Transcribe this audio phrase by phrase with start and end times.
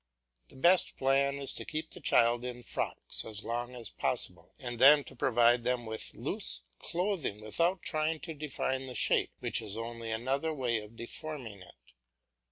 [0.49, 5.03] The best plan is to keep children in frocks as long as possible and then
[5.03, 10.09] to provide them with loose clothing, without trying to define the shape which is only
[10.09, 11.93] another way of deforming it.